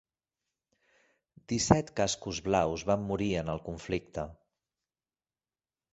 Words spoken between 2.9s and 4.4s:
van morir en el conflicte.